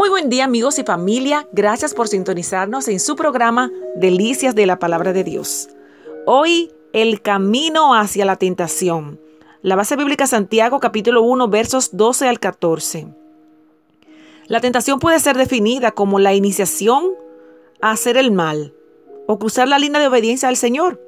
Muy 0.00 0.08
buen 0.08 0.30
día 0.30 0.44
amigos 0.44 0.78
y 0.78 0.82
familia, 0.82 1.46
gracias 1.52 1.92
por 1.92 2.08
sintonizarnos 2.08 2.88
en 2.88 3.00
su 3.00 3.16
programa 3.16 3.70
Delicias 3.96 4.54
de 4.54 4.64
la 4.64 4.78
Palabra 4.78 5.12
de 5.12 5.24
Dios. 5.24 5.68
Hoy 6.24 6.72
el 6.94 7.20
camino 7.20 7.94
hacia 7.94 8.24
la 8.24 8.36
tentación. 8.36 9.20
La 9.60 9.76
base 9.76 9.96
bíblica 9.96 10.26
Santiago 10.26 10.80
capítulo 10.80 11.20
1 11.20 11.48
versos 11.48 11.98
12 11.98 12.28
al 12.28 12.40
14. 12.40 13.08
La 14.46 14.62
tentación 14.62 15.00
puede 15.00 15.20
ser 15.20 15.36
definida 15.36 15.90
como 15.90 16.18
la 16.18 16.32
iniciación 16.32 17.10
a 17.82 17.90
hacer 17.90 18.16
el 18.16 18.32
mal 18.32 18.72
o 19.26 19.38
cruzar 19.38 19.68
la 19.68 19.78
línea 19.78 20.00
de 20.00 20.08
obediencia 20.08 20.48
al 20.48 20.56
Señor. 20.56 20.98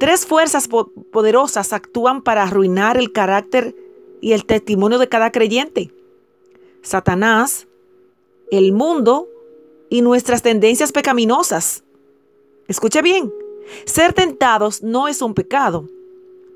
Tres 0.00 0.24
fuerzas 0.24 0.70
poderosas 1.12 1.74
actúan 1.74 2.22
para 2.22 2.44
arruinar 2.44 2.96
el 2.96 3.12
carácter 3.12 3.76
y 4.22 4.32
el 4.32 4.46
testimonio 4.46 4.98
de 4.98 5.10
cada 5.10 5.30
creyente. 5.32 5.92
Satanás, 6.88 7.68
el 8.50 8.72
mundo 8.72 9.28
y 9.90 10.00
nuestras 10.00 10.40
tendencias 10.40 10.90
pecaminosas. 10.90 11.84
Escucha 12.66 13.02
bien, 13.02 13.32
ser 13.84 14.14
tentados 14.14 14.82
no 14.82 15.06
es 15.06 15.20
un 15.20 15.34
pecado, 15.34 15.88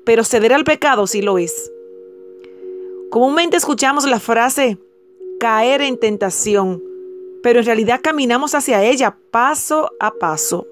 pero 0.05 0.23
ceder 0.23 0.51
al 0.53 0.63
pecado 0.63 1.05
sí 1.05 1.21
lo 1.21 1.37
es. 1.37 1.71
Comúnmente 3.11 3.57
escuchamos 3.57 4.05
la 4.05 4.19
frase 4.19 4.79
caer 5.39 5.81
en 5.81 5.99
tentación, 5.99 6.81
pero 7.43 7.59
en 7.59 7.65
realidad 7.65 8.01
caminamos 8.01 8.55
hacia 8.55 8.83
ella 8.83 9.15
paso 9.29 9.91
a 9.99 10.11
paso. 10.11 10.65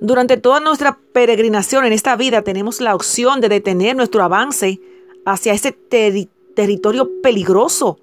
Durante 0.00 0.36
toda 0.36 0.60
nuestra 0.60 1.00
peregrinación 1.12 1.84
en 1.84 1.92
esta 1.92 2.14
vida 2.14 2.42
tenemos 2.42 2.80
la 2.80 2.94
opción 2.94 3.40
de 3.40 3.48
detener 3.48 3.96
nuestro 3.96 4.22
avance 4.22 4.80
hacia 5.24 5.54
ese 5.54 5.72
territorio 5.72 6.35
peligroso 7.22 7.98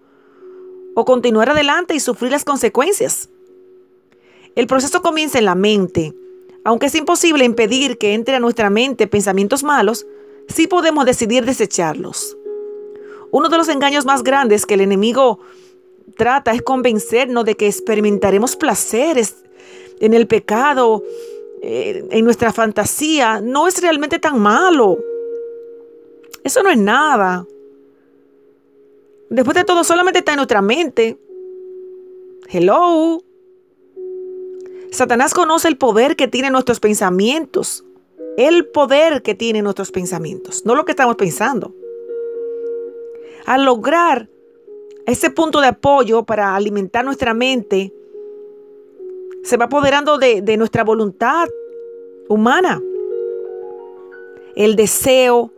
o 0.96 1.06
continuar 1.06 1.50
adelante 1.50 1.96
y 1.96 2.00
sufrir 2.00 2.32
las 2.32 2.46
consecuencias. 2.46 3.30
El 4.56 4.68
proceso 4.68 5.02
comienza 5.02 5.40
en 5.40 5.46
la 5.46 5.56
mente. 5.56 6.14
Aunque 6.64 6.86
es 6.86 6.96
imposible 6.96 7.44
impedir 7.44 7.98
que 7.98 8.14
entre 8.14 8.36
a 8.36 8.40
nuestra 8.40 8.70
mente 8.70 9.08
pensamientos 9.08 9.64
malos, 9.64 10.06
sí 10.48 10.68
podemos 10.68 11.06
decidir 11.06 11.46
desecharlos. 11.46 12.38
Uno 13.32 13.50
de 13.50 13.58
los 13.58 13.68
engaños 13.68 14.06
más 14.06 14.24
grandes 14.24 14.66
que 14.66 14.76
el 14.76 14.82
enemigo 14.82 15.40
trata 16.16 16.52
es 16.52 16.62
convencernos 16.62 17.46
de 17.46 17.56
que 17.56 17.68
experimentaremos 17.68 18.56
placeres 18.56 19.44
en 20.00 20.14
el 20.14 20.28
pecado, 20.28 21.04
eh, 21.62 22.06
en 22.12 22.24
nuestra 22.24 22.54
fantasía. 22.54 23.42
No 23.42 23.68
es 23.68 23.82
realmente 23.82 24.20
tan 24.20 24.40
malo. 24.40 25.00
Eso 26.44 26.62
no 26.62 26.70
es 26.70 26.78
nada. 26.78 27.48
Después 29.34 29.56
de 29.56 29.64
todo, 29.64 29.84
solamente 29.84 30.20
está 30.20 30.34
en 30.34 30.36
nuestra 30.36 30.62
mente. 30.62 31.18
Hello. 32.50 33.20
Satanás 34.92 35.34
conoce 35.34 35.68
el 35.70 35.76
poder 35.76 36.16
que 36.16 36.28
tienen 36.28 36.54
nuestros 36.54 36.80
pensamientos. 36.80 37.84
El 38.38 38.68
poder 38.68 39.24
que 39.24 39.34
tienen 39.34 39.64
nuestros 39.64 39.90
pensamientos, 39.90 40.68
no 40.68 40.76
lo 40.76 40.86
que 40.86 40.92
estamos 40.92 41.16
pensando. 41.16 41.74
Al 43.48 43.66
lograr 43.66 44.30
ese 45.08 45.32
punto 45.32 45.62
de 45.62 45.68
apoyo 45.68 46.24
para 46.24 46.56
alimentar 46.56 47.04
nuestra 47.04 47.34
mente, 47.34 47.92
se 49.44 49.58
va 49.58 49.66
apoderando 49.66 50.20
de, 50.20 50.44
de 50.44 50.58
nuestra 50.58 50.84
voluntad 50.84 51.50
humana. 52.30 52.80
El 54.56 54.76
deseo, 54.76 55.52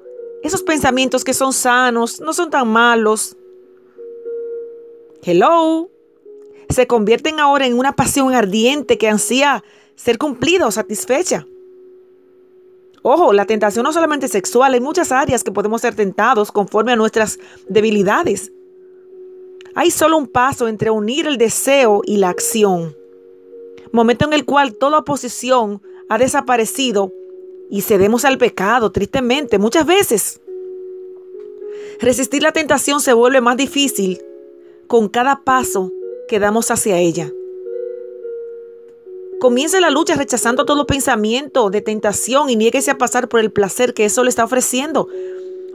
esos 0.43 0.63
pensamientos 0.63 1.25
que 1.25 1.33
son 1.33 1.51
sanos, 1.51 2.21
no 2.21 2.31
son 2.31 2.49
tan 2.49 2.69
malos, 2.69 3.35
Hello. 5.27 5.89
Se 6.69 6.85
convierten 6.85 7.39
ahora 7.39 7.65
en 7.65 7.79
una 7.79 7.95
pasión 7.95 8.35
ardiente 8.35 8.99
que 8.99 9.09
ansía 9.09 9.63
ser 9.95 10.19
cumplida 10.19 10.67
o 10.67 10.71
satisfecha. 10.71 11.47
Ojo, 13.01 13.33
la 13.33 13.45
tentación 13.45 13.83
no 13.83 13.91
solamente 13.91 14.27
sexual, 14.27 14.75
hay 14.75 14.81
muchas 14.81 15.11
áreas 15.11 15.43
que 15.43 15.51
podemos 15.51 15.81
ser 15.81 15.95
tentados 15.95 16.51
conforme 16.51 16.91
a 16.91 16.95
nuestras 16.95 17.39
debilidades. 17.67 18.51
Hay 19.73 19.89
solo 19.89 20.17
un 20.17 20.27
paso 20.27 20.67
entre 20.67 20.91
unir 20.91 21.25
el 21.25 21.39
deseo 21.39 22.01
y 22.05 22.17
la 22.17 22.29
acción. 22.29 22.95
Momento 23.91 24.25
en 24.25 24.33
el 24.33 24.45
cual 24.45 24.75
toda 24.75 24.99
oposición 24.99 25.81
ha 26.07 26.19
desaparecido 26.19 27.11
y 27.71 27.81
cedemos 27.81 28.25
al 28.25 28.37
pecado, 28.37 28.91
tristemente, 28.91 29.57
muchas 29.57 29.87
veces. 29.87 30.39
Resistir 31.99 32.43
la 32.43 32.51
tentación 32.51 33.01
se 33.01 33.13
vuelve 33.13 33.41
más 33.41 33.57
difícil 33.57 34.21
con 34.87 35.09
cada 35.09 35.43
paso 35.43 35.91
que 36.27 36.39
damos 36.39 36.71
hacia 36.71 36.97
ella. 36.97 37.31
Comience 39.39 39.79
la 39.81 39.89
lucha 39.89 40.15
rechazando 40.15 40.65
todo 40.65 40.87
pensamiento 40.87 41.69
de 41.69 41.81
tentación 41.81 42.49
y 42.49 42.55
niéguese 42.55 42.91
a 42.91 42.97
pasar 42.97 43.27
por 43.27 43.39
el 43.39 43.51
placer 43.51 43.93
que 43.93 44.05
eso 44.05 44.23
le 44.23 44.29
está 44.29 44.45
ofreciendo. 44.45 45.07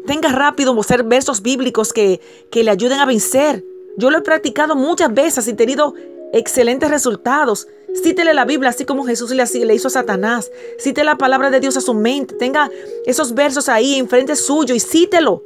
Tenga 0.07 0.31
rápido 0.31 0.79
hacer 0.81 1.05
versos 1.05 1.43
bíblicos 1.43 1.93
que, 1.93 2.21
que 2.51 2.65
le 2.65 2.71
ayuden 2.71 3.01
a 3.01 3.07
vencer. 3.07 3.65
Yo 3.97 4.11
lo 4.11 4.19
he 4.19 4.23
practicado 4.23 4.75
muchas 4.75 5.13
veces 5.13 5.47
y 5.47 5.51
he 5.51 5.55
tenido 5.55 5.95
excelentes 6.33 6.91
resultados. 6.91 7.69
Cítele 8.03 8.35
la 8.35 8.45
Biblia 8.45 8.71
así 8.71 8.85
como 8.85 9.05
Jesús 9.05 9.31
le, 9.33 9.45
le 9.45 9.75
hizo 9.75 9.89
a 9.89 9.91
Satanás. 9.91 10.51
Cite 10.79 11.05
la 11.05 11.19
palabra 11.19 11.51
de 11.51 11.61
Dios 11.61 11.77
a 11.77 11.81
su 11.81 11.93
mente. 11.93 12.35
Tenga 12.37 12.71
esos 13.05 13.35
versos 13.35 13.69
ahí 13.69 13.97
enfrente 13.97 14.37
suyo 14.37 14.75
y 14.75 14.81
cítelo. 14.81 15.45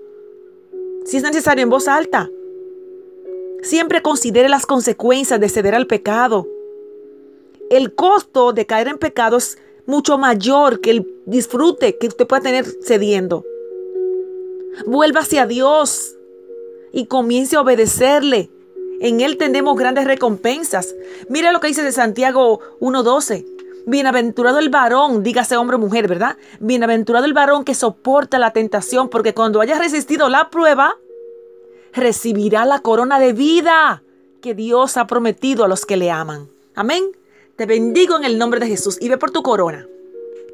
Si 1.05 1.17
es 1.17 1.23
necesario 1.23 1.63
en 1.63 1.71
voz 1.71 1.89
alta. 1.89 2.31
Siempre 3.65 4.03
considere 4.03 4.51
las 4.51 4.67
consecuencias 4.67 5.41
de 5.41 5.49
ceder 5.49 5.75
al 5.75 5.87
pecado. 5.87 6.47
El 7.71 7.95
costo 7.95 8.53
de 8.53 8.67
caer 8.67 8.89
en 8.89 8.99
pecado 8.99 9.39
es 9.39 9.57
mucho 9.87 10.19
mayor 10.19 10.83
que 10.83 10.91
el 10.91 11.15
disfrute 11.25 11.97
que 11.97 12.09
usted 12.09 12.27
puede 12.27 12.43
tener 12.43 12.67
cediendo. 12.83 13.43
Vuelva 14.85 15.21
hacia 15.21 15.47
Dios 15.47 16.15
y 16.93 17.07
comience 17.07 17.57
a 17.57 17.63
obedecerle. 17.63 18.51
En 19.01 19.23
Él 19.23 19.39
tendremos 19.39 19.79
grandes 19.79 20.05
recompensas. 20.05 20.95
Mira 21.31 21.51
lo 21.51 21.61
que 21.61 21.69
dice 21.69 21.83
de 21.83 21.93
Santiago 21.93 22.61
1.12. 22.81 23.47
Bienaventurado 23.87 24.59
el 24.59 24.69
varón, 24.69 25.23
dígase 25.23 25.57
hombre 25.57 25.77
o 25.77 25.79
mujer, 25.79 26.07
¿verdad? 26.07 26.37
Bienaventurado 26.61 27.25
el 27.25 27.33
varón 27.33 27.65
que 27.65 27.75
soporta 27.75 28.39
la 28.39 28.53
tentación, 28.53 29.09
porque 29.09 29.33
cuando 29.33 29.63
haya 29.63 29.79
resistido 29.79 30.29
la 30.29 30.51
prueba, 30.51 30.99
recibirá 31.95 32.65
la 32.65 32.81
corona 32.81 33.19
de 33.19 33.33
vida 33.33 34.03
que 34.43 34.55
Dios 34.55 34.97
ha 34.97 35.07
prometido 35.07 35.65
a 35.65 35.69
los 35.69 35.87
que 35.87 35.97
le 35.97 36.11
aman. 36.11 36.49
Amén. 36.75 37.05
Te 37.57 37.67
bendigo 37.67 38.17
en 38.17 38.25
el 38.25 38.37
nombre 38.37 38.61
de 38.61 38.67
Jesús 38.67 38.99
y 39.01 39.09
ve 39.09 39.17
por 39.17 39.31
tu 39.31 39.43
corona. 39.43 39.87